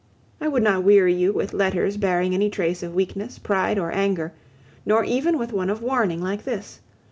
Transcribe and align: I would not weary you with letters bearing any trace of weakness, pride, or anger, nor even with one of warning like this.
I 0.41 0.47
would 0.47 0.63
not 0.63 0.83
weary 0.83 1.13
you 1.13 1.31
with 1.31 1.53
letters 1.53 1.95
bearing 1.95 2.33
any 2.33 2.49
trace 2.49 2.81
of 2.81 2.95
weakness, 2.95 3.37
pride, 3.37 3.77
or 3.77 3.91
anger, 3.91 4.33
nor 4.83 5.03
even 5.03 5.37
with 5.37 5.53
one 5.53 5.69
of 5.69 5.83
warning 5.83 6.23
like 6.23 6.43
this. 6.43 6.79